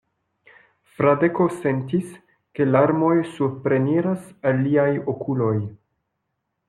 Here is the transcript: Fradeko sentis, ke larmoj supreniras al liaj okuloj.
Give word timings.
Fradeko 0.93 1.45
sentis, 1.57 2.07
ke 2.59 2.67
larmoj 2.69 3.13
supreniras 3.35 4.25
al 4.53 4.65
liaj 4.67 4.89
okuloj. 5.15 5.55